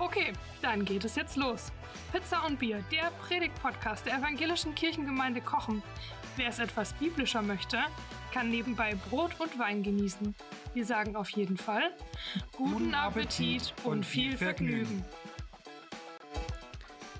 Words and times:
Okay, 0.00 0.32
dann 0.62 0.84
geht 0.84 1.04
es 1.04 1.16
jetzt 1.16 1.36
los. 1.36 1.72
Pizza 2.12 2.46
und 2.46 2.60
Bier, 2.60 2.84
der 2.92 3.10
Predigt-Podcast 3.26 4.06
der 4.06 4.18
evangelischen 4.18 4.72
Kirchengemeinde 4.74 5.40
Kochen. 5.40 5.82
Wer 6.36 6.48
es 6.50 6.60
etwas 6.60 6.92
biblischer 6.92 7.42
möchte, 7.42 7.78
kann 8.32 8.48
nebenbei 8.48 8.96
Brot 9.10 9.32
und 9.40 9.58
Wein 9.58 9.82
genießen. 9.82 10.36
Wir 10.72 10.84
sagen 10.84 11.16
auf 11.16 11.30
jeden 11.30 11.56
Fall 11.56 11.90
guten 12.52 12.94
Appetit 12.94 13.74
und 13.82 14.06
viel 14.06 14.36
Vergnügen. 14.36 15.04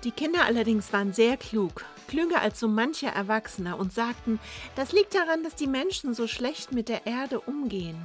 Die 0.05 0.11
Kinder 0.11 0.45
allerdings 0.45 0.93
waren 0.93 1.11
sehr 1.11 1.35
klug, 1.35 1.83
klüger 2.07 2.41
als 2.41 2.61
so 2.61 2.69
mancher 2.69 3.09
Erwachsener 3.09 3.77
und 3.77 3.91
sagten, 3.91 4.39
das 4.77 4.93
liegt 4.93 5.13
daran, 5.13 5.43
dass 5.43 5.55
die 5.55 5.67
Menschen 5.67 6.13
so 6.13 6.27
schlecht 6.27 6.71
mit 6.71 6.87
der 6.87 7.05
Erde 7.05 7.41
umgehen. 7.41 8.01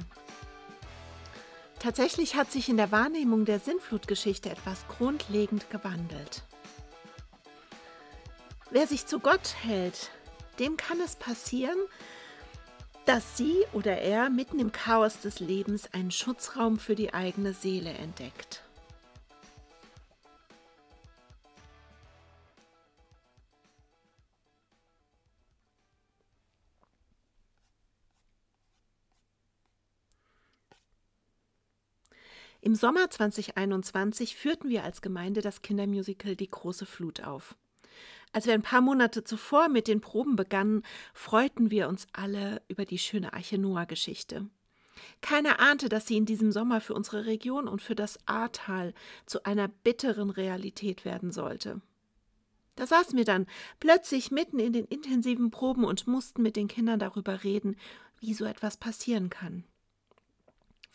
Tatsächlich 1.85 2.33
hat 2.33 2.51
sich 2.51 2.67
in 2.67 2.77
der 2.77 2.91
Wahrnehmung 2.91 3.45
der 3.45 3.59
Sintflutgeschichte 3.59 4.49
etwas 4.49 4.87
grundlegend 4.87 5.69
gewandelt. 5.69 6.41
Wer 8.71 8.87
sich 8.87 9.05
zu 9.05 9.19
Gott 9.19 9.53
hält, 9.61 10.09
dem 10.57 10.77
kann 10.77 10.99
es 10.99 11.15
passieren, 11.15 11.77
dass 13.05 13.37
sie 13.37 13.53
oder 13.71 13.99
er 13.99 14.31
mitten 14.31 14.57
im 14.57 14.71
Chaos 14.71 15.19
des 15.19 15.39
Lebens 15.39 15.93
einen 15.93 16.09
Schutzraum 16.09 16.79
für 16.79 16.95
die 16.95 17.13
eigene 17.13 17.53
Seele 17.53 17.91
entdeckt. 17.91 18.63
Im 32.65 32.73
Sommer 32.73 33.11
2021 33.11 34.35
führten 34.35 34.69
wir 34.69 34.83
als 34.83 35.03
Gemeinde 35.03 35.41
das 35.41 35.61
Kindermusical 35.61 36.35
Die 36.35 36.49
große 36.49 36.87
Flut 36.87 37.21
auf. 37.21 37.55
Als 38.31 38.47
wir 38.47 38.55
ein 38.55 38.63
paar 38.63 38.81
Monate 38.81 39.23
zuvor 39.23 39.69
mit 39.69 39.87
den 39.87 40.01
Proben 40.01 40.35
begannen, 40.35 40.81
freuten 41.13 41.69
wir 41.69 41.87
uns 41.87 42.07
alle 42.11 42.63
über 42.67 42.83
die 42.85 42.97
schöne 42.97 43.33
Arche 43.33 43.59
Noah-Geschichte. 43.59 44.47
Keiner 45.21 45.59
ahnte, 45.59 45.89
dass 45.89 46.07
sie 46.07 46.17
in 46.17 46.25
diesem 46.25 46.51
Sommer 46.51 46.81
für 46.81 46.95
unsere 46.95 47.27
Region 47.27 47.67
und 47.67 47.83
für 47.83 47.93
das 47.93 48.17
Ahrtal 48.25 48.95
zu 49.27 49.45
einer 49.45 49.67
bitteren 49.67 50.31
Realität 50.31 51.05
werden 51.05 51.31
sollte. 51.31 51.81
Da 52.77 52.87
saßen 52.87 53.15
wir 53.15 53.25
dann 53.25 53.45
plötzlich 53.79 54.31
mitten 54.31 54.57
in 54.57 54.73
den 54.73 54.85
intensiven 54.85 55.51
Proben 55.51 55.85
und 55.85 56.07
mussten 56.07 56.41
mit 56.41 56.55
den 56.55 56.67
Kindern 56.67 56.97
darüber 56.97 57.43
reden, 57.43 57.75
wie 58.19 58.33
so 58.33 58.43
etwas 58.43 58.77
passieren 58.77 59.29
kann. 59.29 59.65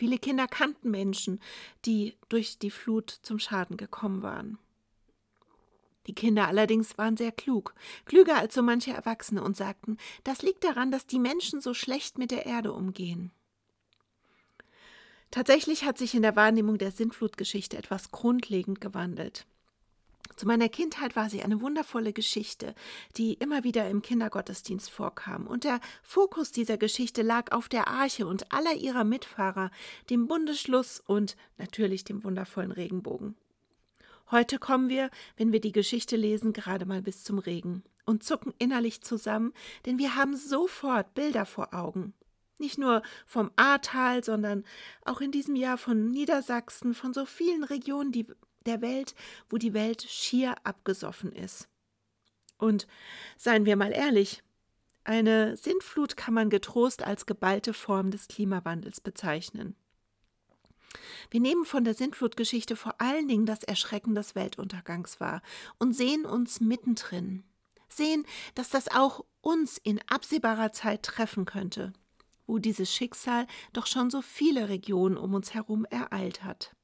Viele 0.00 0.16
Kinder 0.16 0.48
kannten 0.48 0.90
Menschen, 0.90 1.42
die 1.84 2.16
durch 2.30 2.58
die 2.58 2.70
Flut 2.70 3.10
zum 3.10 3.38
Schaden 3.38 3.76
gekommen 3.76 4.22
waren. 4.22 4.56
Die 6.06 6.14
Kinder 6.14 6.48
allerdings 6.48 6.96
waren 6.96 7.18
sehr 7.18 7.32
klug, 7.32 7.74
klüger 8.06 8.38
als 8.38 8.54
so 8.54 8.62
manche 8.62 8.94
Erwachsene 8.94 9.42
und 9.42 9.58
sagten, 9.58 9.98
das 10.24 10.40
liegt 10.40 10.64
daran, 10.64 10.90
dass 10.90 11.04
die 11.06 11.18
Menschen 11.18 11.60
so 11.60 11.74
schlecht 11.74 12.16
mit 12.16 12.30
der 12.30 12.46
Erde 12.46 12.72
umgehen. 12.72 13.30
Tatsächlich 15.30 15.84
hat 15.84 15.98
sich 15.98 16.14
in 16.14 16.22
der 16.22 16.34
Wahrnehmung 16.34 16.78
der 16.78 16.92
Sintflutgeschichte 16.92 17.76
etwas 17.76 18.10
grundlegend 18.10 18.80
gewandelt. 18.80 19.44
Zu 20.40 20.46
meiner 20.46 20.70
Kindheit 20.70 21.16
war 21.16 21.28
sie 21.28 21.42
eine 21.42 21.60
wundervolle 21.60 22.14
Geschichte, 22.14 22.74
die 23.18 23.34
immer 23.34 23.62
wieder 23.62 23.90
im 23.90 24.00
Kindergottesdienst 24.00 24.90
vorkam. 24.90 25.46
Und 25.46 25.64
der 25.64 25.80
Fokus 26.02 26.50
dieser 26.50 26.78
Geschichte 26.78 27.20
lag 27.20 27.52
auf 27.52 27.68
der 27.68 27.88
Arche 27.88 28.26
und 28.26 28.50
aller 28.50 28.72
ihrer 28.72 29.04
Mitfahrer, 29.04 29.70
dem 30.08 30.28
Bundesschluss 30.28 30.98
und 30.98 31.36
natürlich 31.58 32.04
dem 32.04 32.24
wundervollen 32.24 32.72
Regenbogen. 32.72 33.36
Heute 34.30 34.58
kommen 34.58 34.88
wir, 34.88 35.10
wenn 35.36 35.52
wir 35.52 35.60
die 35.60 35.72
Geschichte 35.72 36.16
lesen, 36.16 36.54
gerade 36.54 36.86
mal 36.86 37.02
bis 37.02 37.22
zum 37.22 37.38
Regen 37.38 37.82
und 38.06 38.24
zucken 38.24 38.54
innerlich 38.56 39.02
zusammen, 39.02 39.52
denn 39.84 39.98
wir 39.98 40.14
haben 40.16 40.38
sofort 40.38 41.12
Bilder 41.12 41.44
vor 41.44 41.74
Augen. 41.74 42.14
Nicht 42.56 42.78
nur 42.78 43.02
vom 43.26 43.50
Ahrtal, 43.56 44.24
sondern 44.24 44.64
auch 45.04 45.20
in 45.20 45.32
diesem 45.32 45.54
Jahr 45.54 45.76
von 45.76 46.08
Niedersachsen, 46.08 46.94
von 46.94 47.12
so 47.12 47.26
vielen 47.26 47.62
Regionen 47.62 48.10
die, 48.10 48.26
der 48.66 48.80
Welt, 48.80 49.14
wo 49.48 49.56
die 49.56 49.74
Welt 49.74 50.02
schier 50.02 50.54
abgesoffen 50.64 51.32
ist. 51.32 51.68
Und 52.58 52.86
seien 53.36 53.64
wir 53.64 53.76
mal 53.76 53.92
ehrlich, 53.92 54.42
eine 55.04 55.56
Sintflut 55.56 56.16
kann 56.16 56.34
man 56.34 56.50
getrost 56.50 57.02
als 57.02 57.26
geballte 57.26 57.72
Form 57.72 58.10
des 58.10 58.28
Klimawandels 58.28 59.00
bezeichnen. 59.00 59.74
Wir 61.30 61.40
nehmen 61.40 61.64
von 61.64 61.84
der 61.84 61.94
Sintflutgeschichte 61.94 62.76
vor 62.76 63.00
allen 63.00 63.28
Dingen 63.28 63.46
das 63.46 63.62
Erschrecken 63.62 64.14
des 64.14 64.34
Weltuntergangs 64.34 65.20
wahr 65.20 65.40
und 65.78 65.94
sehen 65.94 66.26
uns 66.26 66.60
mittendrin. 66.60 67.44
Sehen, 67.88 68.24
dass 68.54 68.70
das 68.70 68.88
auch 68.88 69.24
uns 69.40 69.78
in 69.78 70.00
absehbarer 70.08 70.72
Zeit 70.72 71.02
treffen 71.02 71.44
könnte, 71.44 71.92
wo 72.46 72.58
dieses 72.58 72.92
Schicksal 72.92 73.46
doch 73.72 73.86
schon 73.86 74.10
so 74.10 74.22
viele 74.22 74.68
Regionen 74.68 75.16
um 75.16 75.34
uns 75.34 75.54
herum 75.54 75.84
ereilt 75.86 76.44
hat. 76.44 76.74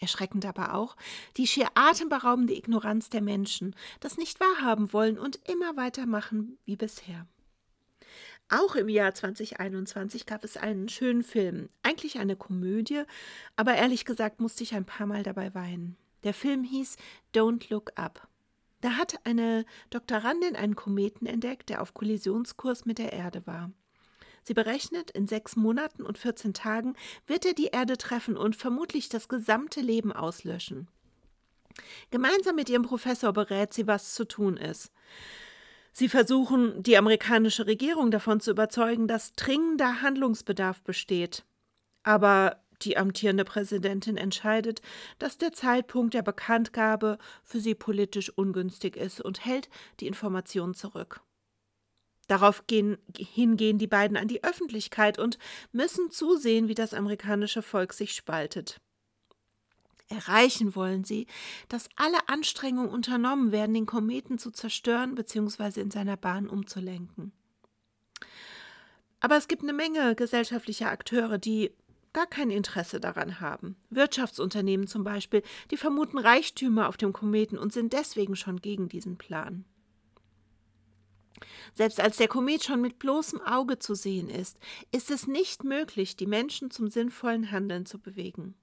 Erschreckend 0.00 0.46
aber 0.46 0.74
auch 0.74 0.96
die 1.36 1.46
schier 1.46 1.68
atemberaubende 1.74 2.54
Ignoranz 2.54 3.10
der 3.10 3.20
Menschen, 3.20 3.76
das 4.00 4.16
nicht 4.16 4.40
wahrhaben 4.40 4.92
wollen 4.94 5.18
und 5.18 5.38
immer 5.48 5.76
weitermachen 5.76 6.58
wie 6.64 6.76
bisher. 6.76 7.26
Auch 8.48 8.74
im 8.74 8.88
Jahr 8.88 9.14
2021 9.14 10.26
gab 10.26 10.42
es 10.42 10.56
einen 10.56 10.88
schönen 10.88 11.22
Film, 11.22 11.68
eigentlich 11.82 12.18
eine 12.18 12.34
Komödie, 12.34 13.02
aber 13.54 13.74
ehrlich 13.74 14.04
gesagt 14.04 14.40
musste 14.40 14.64
ich 14.64 14.74
ein 14.74 14.86
paar 14.86 15.06
Mal 15.06 15.22
dabei 15.22 15.54
weinen. 15.54 15.96
Der 16.24 16.34
Film 16.34 16.64
hieß 16.64 16.96
Don't 17.34 17.70
Look 17.70 17.92
Up. 17.94 18.26
Da 18.80 18.96
hat 18.96 19.14
eine 19.24 19.66
Doktorandin 19.90 20.56
einen 20.56 20.74
Kometen 20.74 21.26
entdeckt, 21.26 21.68
der 21.68 21.82
auf 21.82 21.94
Kollisionskurs 21.94 22.86
mit 22.86 22.98
der 22.98 23.12
Erde 23.12 23.46
war. 23.46 23.70
Sie 24.42 24.54
berechnet, 24.54 25.10
in 25.10 25.26
sechs 25.26 25.56
Monaten 25.56 26.02
und 26.02 26.18
14 26.18 26.54
Tagen 26.54 26.94
wird 27.26 27.44
er 27.44 27.54
die 27.54 27.68
Erde 27.68 27.96
treffen 27.96 28.36
und 28.36 28.56
vermutlich 28.56 29.08
das 29.08 29.28
gesamte 29.28 29.80
Leben 29.80 30.12
auslöschen. 30.12 30.88
Gemeinsam 32.10 32.56
mit 32.56 32.68
ihrem 32.68 32.82
Professor 32.82 33.32
berät 33.32 33.72
sie, 33.72 33.86
was 33.86 34.14
zu 34.14 34.24
tun 34.24 34.56
ist. 34.56 34.92
Sie 35.92 36.08
versuchen, 36.08 36.82
die 36.82 36.96
amerikanische 36.96 37.66
Regierung 37.66 38.10
davon 38.10 38.40
zu 38.40 38.52
überzeugen, 38.52 39.08
dass 39.08 39.32
dringender 39.32 40.02
Handlungsbedarf 40.02 40.82
besteht. 40.82 41.44
Aber 42.02 42.62
die 42.82 42.96
amtierende 42.96 43.44
Präsidentin 43.44 44.16
entscheidet, 44.16 44.80
dass 45.18 45.36
der 45.36 45.52
Zeitpunkt 45.52 46.14
der 46.14 46.22
Bekanntgabe 46.22 47.18
für 47.42 47.60
sie 47.60 47.74
politisch 47.74 48.30
ungünstig 48.30 48.96
ist 48.96 49.20
und 49.20 49.44
hält 49.44 49.68
die 50.00 50.06
Information 50.06 50.74
zurück. 50.74 51.20
Darauf 52.30 52.68
gehen, 52.68 52.96
hingehen 53.16 53.78
die 53.78 53.88
beiden 53.88 54.16
an 54.16 54.28
die 54.28 54.44
Öffentlichkeit 54.44 55.18
und 55.18 55.36
müssen 55.72 56.12
zusehen, 56.12 56.68
wie 56.68 56.76
das 56.76 56.94
amerikanische 56.94 57.60
Volk 57.60 57.92
sich 57.92 58.14
spaltet. 58.14 58.80
Erreichen 60.08 60.76
wollen 60.76 61.02
sie, 61.02 61.26
dass 61.68 61.88
alle 61.96 62.28
Anstrengungen 62.28 62.88
unternommen 62.88 63.50
werden, 63.50 63.74
den 63.74 63.86
Kometen 63.86 64.38
zu 64.38 64.52
zerstören 64.52 65.16
bzw. 65.16 65.80
in 65.80 65.90
seiner 65.90 66.16
Bahn 66.16 66.48
umzulenken. 66.48 67.32
Aber 69.18 69.36
es 69.36 69.48
gibt 69.48 69.64
eine 69.64 69.72
Menge 69.72 70.14
gesellschaftlicher 70.14 70.88
Akteure, 70.88 71.36
die 71.36 71.72
gar 72.12 72.28
kein 72.28 72.50
Interesse 72.52 73.00
daran 73.00 73.40
haben. 73.40 73.74
Wirtschaftsunternehmen 73.90 74.86
zum 74.86 75.02
Beispiel, 75.02 75.42
die 75.72 75.76
vermuten 75.76 76.18
Reichtümer 76.18 76.88
auf 76.88 76.96
dem 76.96 77.12
Kometen 77.12 77.58
und 77.58 77.72
sind 77.72 77.92
deswegen 77.92 78.36
schon 78.36 78.60
gegen 78.60 78.88
diesen 78.88 79.18
Plan. 79.18 79.64
Selbst 81.74 82.00
als 82.00 82.16
der 82.16 82.28
Komet 82.28 82.64
schon 82.64 82.80
mit 82.80 82.98
bloßem 82.98 83.40
Auge 83.40 83.78
zu 83.78 83.94
sehen 83.94 84.28
ist, 84.28 84.58
ist 84.92 85.10
es 85.10 85.26
nicht 85.26 85.64
möglich, 85.64 86.16
die 86.16 86.26
Menschen 86.26 86.70
zum 86.70 86.88
sinnvollen 86.88 87.50
Handeln 87.50 87.86
zu 87.86 87.98
bewegen. 87.98 88.54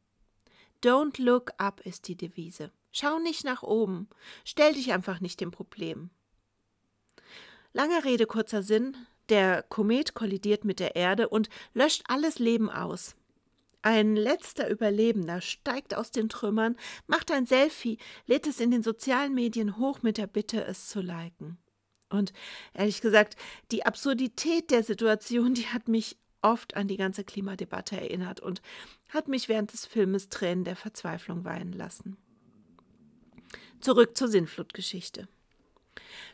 Don't 0.83 1.21
look 1.21 1.51
up 1.57 1.81
ist 1.81 2.07
die 2.07 2.15
Devise. 2.15 2.71
Schau 2.91 3.19
nicht 3.19 3.44
nach 3.44 3.63
oben. 3.63 4.07
Stell 4.45 4.74
dich 4.74 4.94
einfach 4.94 5.19
nicht 5.19 5.41
dem 5.41 5.51
Problem. 5.51 6.09
Lange 7.74 8.03
Rede, 8.06 8.25
kurzer 8.25 8.63
Sinn. 8.63 8.95
Der 9.29 9.63
Komet 9.63 10.13
kollidiert 10.13 10.63
mit 10.63 10.79
der 10.79 10.95
Erde 10.95 11.29
und 11.29 11.50
löscht 11.74 12.03
alles 12.07 12.39
Leben 12.39 12.69
aus. 12.69 13.15
Ein 13.81 14.15
letzter 14.15 14.69
Überlebender 14.69 15.41
steigt 15.41 15.95
aus 15.95 16.12
den 16.12 16.29
Trümmern, 16.29 16.75
macht 17.07 17.31
ein 17.31 17.45
Selfie, 17.45 18.00
lädt 18.25 18.47
es 18.47 18.59
in 18.59 18.71
den 18.71 18.83
sozialen 18.83 19.33
Medien 19.33 19.77
hoch 19.77 20.01
mit 20.01 20.18
der 20.18 20.27
Bitte, 20.27 20.63
es 20.65 20.88
zu 20.88 21.01
liken. 21.01 21.57
Und 22.09 22.33
ehrlich 22.74 23.01
gesagt, 23.01 23.36
die 23.71 23.86
Absurdität 23.86 24.71
der 24.71 24.83
Situation, 24.83 25.54
die 25.54 25.68
hat 25.68 25.88
mich 25.88 26.18
oft 26.42 26.75
an 26.75 26.88
die 26.88 26.98
ganze 26.98 27.24
Klimadebatte 27.24 28.00
erinnert 28.00 28.39
und 28.39 28.62
hat 29.09 29.27
mich 29.27 29.50
während 29.50 29.74
des 29.74 29.86
Filmes 29.86 30.30
Tränen 30.30 30.63
der 30.63 30.75
Verzweiflung 30.75 31.44
weinen 31.44 31.74
lassen. 31.74 32.18
Zurück 33.81 34.18
zur 34.18 34.27
Sinnflutgeschichte. 34.27 35.27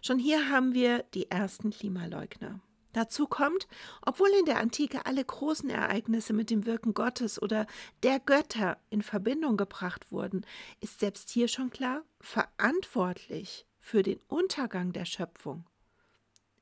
Schon 0.02 0.20
hier 0.20 0.50
haben 0.50 0.74
wir 0.74 1.04
die 1.14 1.30
ersten 1.30 1.72
Klimaleugner. 1.72 2.60
Dazu 2.94 3.26
kommt, 3.26 3.68
obwohl 4.04 4.30
in 4.40 4.46
der 4.46 4.60
Antike 4.60 5.08
alle 5.08 5.26
großen 5.26 5.70
Ereignisse 5.70 6.32
mit 6.32 6.52
dem 6.52 6.66
Wirken 6.68 6.94
Gottes 6.94 7.42
oder 7.42 7.66
der 8.04 8.20
Götter 8.20 8.78
in 8.92 9.02
Verbindung 9.02 9.58
gebracht 9.58 10.12
wurden, 10.12 10.46
ist 10.80 11.00
selbst 11.00 11.32
hier 11.32 11.48
schon 11.48 11.72
klar, 11.72 12.04
verantwortlich 12.20 13.66
für 13.84 14.02
den 14.02 14.20
Untergang 14.28 14.94
der 14.94 15.04
Schöpfung 15.04 15.66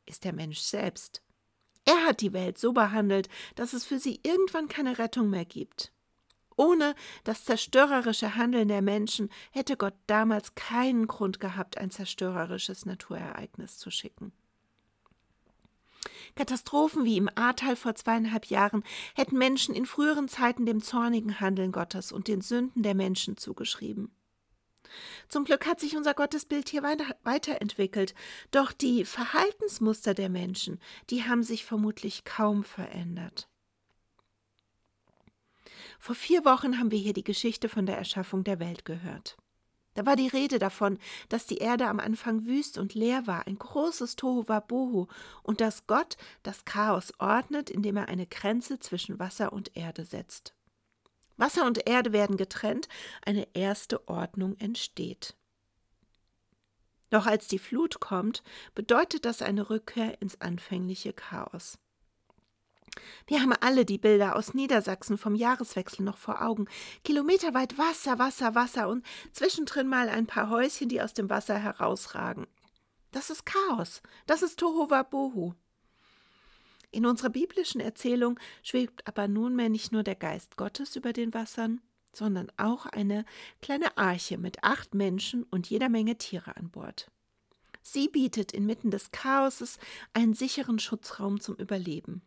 ist 0.07 0.25
der 0.25 0.33
Mensch 0.33 0.59
selbst. 0.59 1.21
Er 1.85 2.03
hat 2.03 2.19
die 2.19 2.33
Welt 2.33 2.57
so 2.57 2.73
behandelt, 2.73 3.29
dass 3.55 3.73
es 3.73 3.85
für 3.85 3.99
sie 3.99 4.19
irgendwann 4.23 4.67
keine 4.67 4.97
Rettung 4.97 5.29
mehr 5.29 5.45
gibt. 5.45 5.93
Ohne 6.57 6.95
das 7.23 7.45
zerstörerische 7.45 8.35
Handeln 8.35 8.67
der 8.67 8.81
Menschen 8.81 9.29
hätte 9.51 9.77
Gott 9.77 9.93
damals 10.07 10.55
keinen 10.55 11.07
Grund 11.07 11.39
gehabt, 11.39 11.77
ein 11.77 11.91
zerstörerisches 11.91 12.85
Naturereignis 12.85 13.77
zu 13.77 13.91
schicken. 13.91 14.33
Katastrophen 16.35 17.05
wie 17.05 17.17
im 17.17 17.29
Ahrtal 17.35 17.75
vor 17.75 17.93
zweieinhalb 17.93 18.47
Jahren 18.47 18.83
hätten 19.13 19.37
Menschen 19.37 19.75
in 19.75 19.85
früheren 19.85 20.27
Zeiten 20.27 20.65
dem 20.65 20.81
zornigen 20.81 21.39
Handeln 21.39 21.71
Gottes 21.71 22.11
und 22.11 22.27
den 22.27 22.41
Sünden 22.41 22.81
der 22.81 22.95
Menschen 22.95 23.37
zugeschrieben. 23.37 24.11
Zum 25.27 25.45
Glück 25.45 25.65
hat 25.65 25.79
sich 25.79 25.95
unser 25.95 26.13
Gottesbild 26.13 26.69
hier 26.69 26.83
weiterentwickelt, 26.83 28.13
doch 28.51 28.71
die 28.71 29.05
Verhaltensmuster 29.05 30.13
der 30.13 30.29
Menschen, 30.29 30.79
die 31.09 31.23
haben 31.23 31.43
sich 31.43 31.65
vermutlich 31.65 32.23
kaum 32.23 32.63
verändert. 32.63 33.47
Vor 35.99 36.15
vier 36.15 36.45
Wochen 36.45 36.79
haben 36.79 36.91
wir 36.91 36.99
hier 36.99 37.13
die 37.13 37.23
Geschichte 37.23 37.69
von 37.69 37.85
der 37.85 37.97
Erschaffung 37.97 38.43
der 38.43 38.59
Welt 38.59 38.85
gehört. 38.85 39.37
Da 39.93 40.05
war 40.05 40.15
die 40.15 40.29
Rede 40.29 40.57
davon, 40.57 40.97
dass 41.27 41.47
die 41.47 41.57
Erde 41.57 41.87
am 41.87 41.99
Anfang 41.99 42.45
wüst 42.45 42.77
und 42.77 42.93
leer 42.93 43.27
war, 43.27 43.45
ein 43.45 43.57
großes 43.57 44.15
Tohuwabohu, 44.15 45.07
und 45.43 45.59
dass 45.59 45.85
Gott 45.85 46.15
das 46.43 46.63
Chaos 46.63 47.13
ordnet, 47.19 47.69
indem 47.69 47.97
er 47.97 48.07
eine 48.07 48.25
Grenze 48.25 48.79
zwischen 48.79 49.19
Wasser 49.19 49.51
und 49.51 49.75
Erde 49.75 50.05
setzt. 50.05 50.53
Wasser 51.41 51.65
und 51.65 51.87
Erde 51.87 52.13
werden 52.13 52.37
getrennt, 52.37 52.87
eine 53.25 53.47
erste 53.53 54.07
Ordnung 54.07 54.55
entsteht. 54.59 55.35
Doch 57.09 57.25
als 57.25 57.47
die 57.47 57.59
Flut 57.59 57.99
kommt, 57.99 58.43
bedeutet 58.73 59.25
das 59.25 59.41
eine 59.41 59.69
Rückkehr 59.69 60.21
ins 60.21 60.39
anfängliche 60.39 61.11
Chaos. 61.11 61.77
Wir 63.25 63.41
haben 63.41 63.53
alle 63.53 63.85
die 63.85 63.97
Bilder 63.97 64.35
aus 64.35 64.53
Niedersachsen 64.53 65.17
vom 65.17 65.35
Jahreswechsel 65.35 66.03
noch 66.03 66.17
vor 66.17 66.41
Augen. 66.41 66.67
Kilometerweit 67.03 67.77
Wasser, 67.77 68.19
Wasser, 68.19 68.55
Wasser 68.55 68.87
und 68.87 69.05
zwischendrin 69.33 69.87
mal 69.87 70.09
ein 70.09 70.27
paar 70.27 70.49
Häuschen, 70.49 70.89
die 70.89 71.01
aus 71.01 71.13
dem 71.13 71.29
Wasser 71.29 71.57
herausragen. 71.57 72.47
Das 73.11 73.29
ist 73.29 73.45
Chaos. 73.45 74.01
Das 74.27 74.41
ist 74.41 74.59
Tohuwabohu. 74.59 75.53
In 76.91 77.05
unserer 77.05 77.29
biblischen 77.29 77.79
Erzählung 77.79 78.39
schwebt 78.63 79.07
aber 79.07 79.27
nunmehr 79.27 79.69
nicht 79.69 79.91
nur 79.91 80.03
der 80.03 80.15
Geist 80.15 80.57
Gottes 80.57 80.95
über 80.97 81.13
den 81.13 81.33
Wassern, 81.33 81.81
sondern 82.13 82.51
auch 82.57 82.85
eine 82.85 83.25
kleine 83.61 83.97
Arche 83.97 84.37
mit 84.37 84.63
acht 84.63 84.93
Menschen 84.93 85.43
und 85.43 85.69
jeder 85.69 85.87
Menge 85.87 86.17
Tiere 86.17 86.57
an 86.57 86.69
Bord. 86.69 87.09
Sie 87.81 88.09
bietet 88.09 88.51
inmitten 88.51 88.91
des 88.91 89.11
Chaoses 89.11 89.79
einen 90.13 90.33
sicheren 90.33 90.79
Schutzraum 90.79 91.39
zum 91.39 91.55
Überleben. 91.55 92.21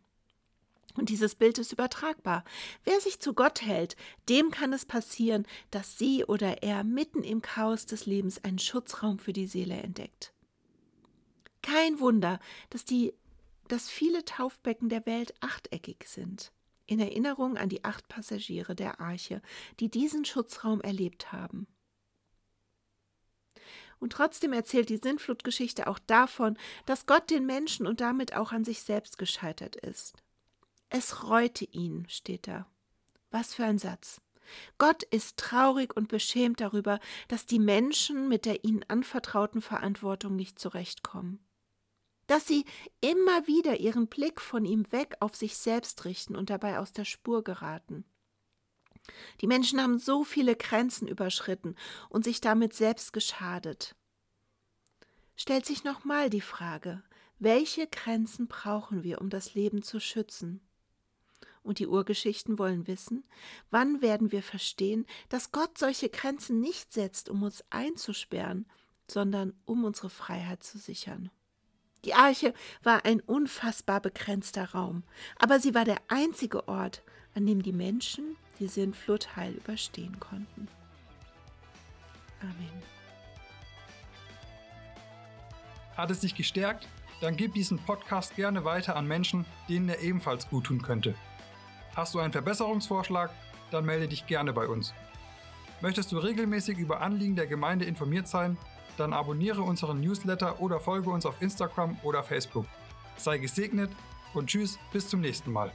Und 0.97 1.09
dieses 1.09 1.35
Bild 1.35 1.57
ist 1.59 1.73
übertragbar. 1.73 2.43
Wer 2.85 2.99
sich 3.01 3.19
zu 3.19 3.33
Gott 3.33 3.61
hält, 3.61 3.95
dem 4.29 4.49
kann 4.49 4.73
es 4.73 4.85
passieren, 4.85 5.45
dass 5.69 5.97
sie 5.97 6.23
oder 6.25 6.63
er 6.63 6.83
mitten 6.83 7.21
im 7.21 7.41
Chaos 7.41 7.85
des 7.85 8.05
Lebens 8.05 8.43
einen 8.43 8.59
Schutzraum 8.59 9.19
für 9.19 9.33
die 9.33 9.47
Seele 9.47 9.75
entdeckt. 9.75 10.33
Kein 11.61 11.99
Wunder, 11.99 12.39
dass 12.69 12.85
die 12.85 13.13
dass 13.67 13.89
viele 13.89 14.23
Taufbecken 14.25 14.89
der 14.89 15.05
Welt 15.05 15.33
achteckig 15.41 16.05
sind, 16.07 16.51
in 16.85 16.99
Erinnerung 16.99 17.57
an 17.57 17.69
die 17.69 17.83
acht 17.83 18.07
Passagiere 18.07 18.75
der 18.75 18.99
Arche, 18.99 19.41
die 19.79 19.89
diesen 19.89 20.25
Schutzraum 20.25 20.81
erlebt 20.81 21.31
haben. 21.31 21.67
Und 23.97 24.11
trotzdem 24.11 24.53
erzählt 24.53 24.89
die 24.89 24.97
Sintflutgeschichte 24.97 25.87
auch 25.87 25.99
davon, 25.99 26.57
dass 26.85 27.05
Gott 27.05 27.29
den 27.29 27.45
Menschen 27.45 27.87
und 27.87 28.01
damit 28.01 28.35
auch 28.35 28.51
an 28.51 28.65
sich 28.65 28.81
selbst 28.81 29.17
gescheitert 29.17 29.75
ist. 29.77 30.15
Es 30.89 31.23
reute 31.23 31.65
ihn, 31.65 32.05
steht 32.09 32.47
da. 32.47 32.67
Was 33.31 33.53
für 33.53 33.65
ein 33.65 33.79
Satz. 33.79 34.21
Gott 34.77 35.01
ist 35.01 35.37
traurig 35.37 35.95
und 35.95 36.07
beschämt 36.07 36.61
darüber, 36.61 36.99
dass 37.29 37.47
die 37.47 37.57
Menschen 37.57 38.27
mit 38.27 38.45
der 38.45 38.63
ihnen 38.63 38.83
anvertrauten 38.87 39.61
Verantwortung 39.61 40.35
nicht 40.35 40.59
zurechtkommen 40.59 41.39
dass 42.27 42.47
sie 42.47 42.65
immer 43.01 43.47
wieder 43.47 43.79
ihren 43.79 44.07
Blick 44.07 44.41
von 44.41 44.65
ihm 44.65 44.91
weg 44.91 45.15
auf 45.19 45.35
sich 45.35 45.57
selbst 45.57 46.05
richten 46.05 46.35
und 46.35 46.49
dabei 46.49 46.79
aus 46.79 46.91
der 46.91 47.05
Spur 47.05 47.43
geraten. 47.43 48.05
Die 49.41 49.47
Menschen 49.47 49.81
haben 49.81 49.99
so 49.99 50.23
viele 50.23 50.55
Grenzen 50.55 51.07
überschritten 51.07 51.75
und 52.09 52.23
sich 52.23 52.41
damit 52.41 52.73
selbst 52.73 53.13
geschadet. 53.13 53.95
Stellt 55.35 55.65
sich 55.65 55.83
nochmal 55.83 56.29
die 56.29 56.41
Frage, 56.41 57.03
welche 57.37 57.87
Grenzen 57.87 58.47
brauchen 58.47 59.03
wir, 59.03 59.19
um 59.21 59.29
das 59.29 59.53
Leben 59.53 59.83
zu 59.83 59.99
schützen? 59.99 60.61
Und 61.61 61.79
die 61.79 61.87
Urgeschichten 61.87 62.59
wollen 62.59 62.87
wissen, 62.87 63.23
wann 63.71 64.01
werden 64.01 64.31
wir 64.31 64.43
verstehen, 64.43 65.05
dass 65.29 65.51
Gott 65.51 65.77
solche 65.77 66.09
Grenzen 66.09 66.61
nicht 66.61 66.93
setzt, 66.93 67.27
um 67.27 67.43
uns 67.43 67.63
einzusperren, 67.71 68.67
sondern 69.07 69.53
um 69.65 69.83
unsere 69.83 70.09
Freiheit 70.09 70.63
zu 70.63 70.77
sichern. 70.77 71.31
Die 72.05 72.13
Arche 72.13 72.53
war 72.83 73.03
ein 73.03 73.19
unfassbar 73.19 73.99
begrenzter 73.99 74.71
Raum, 74.71 75.03
aber 75.39 75.59
sie 75.59 75.73
war 75.73 75.85
der 75.85 75.97
einzige 76.07 76.67
Ort, 76.67 77.01
an 77.33 77.47
dem 77.47 77.63
die 77.63 77.73
Menschen 77.73 78.37
die 78.59 78.67
Sintflut 78.67 79.35
heil 79.35 79.53
überstehen 79.53 80.19
konnten. 80.19 80.67
Amen. 82.41 82.83
Hat 85.97 86.11
es 86.11 86.19
dich 86.19 86.35
gestärkt? 86.35 86.87
Dann 87.21 87.37
gib 87.37 87.53
diesen 87.53 87.79
Podcast 87.79 88.35
gerne 88.35 88.63
weiter 88.65 88.95
an 88.95 89.07
Menschen, 89.07 89.45
denen 89.67 89.89
er 89.89 90.01
ebenfalls 90.01 90.47
gut 90.47 90.65
tun 90.65 90.81
könnte. 90.81 91.15
Hast 91.95 92.13
du 92.13 92.19
einen 92.19 92.33
Verbesserungsvorschlag? 92.33 93.31
Dann 93.71 93.85
melde 93.85 94.07
dich 94.07 94.27
gerne 94.27 94.53
bei 94.53 94.67
uns. 94.67 94.93
Möchtest 95.81 96.11
du 96.11 96.17
regelmäßig 96.19 96.77
über 96.77 97.01
Anliegen 97.01 97.35
der 97.35 97.47
Gemeinde 97.47 97.85
informiert 97.85 98.27
sein? 98.27 98.57
Dann 98.97 99.13
abonniere 99.13 99.61
unseren 99.61 100.01
Newsletter 100.01 100.59
oder 100.61 100.79
folge 100.79 101.09
uns 101.09 101.25
auf 101.25 101.41
Instagram 101.41 101.97
oder 102.03 102.23
Facebook. 102.23 102.65
Sei 103.17 103.37
gesegnet 103.37 103.91
und 104.33 104.47
tschüss, 104.47 104.77
bis 104.91 105.09
zum 105.09 105.21
nächsten 105.21 105.51
Mal. 105.51 105.71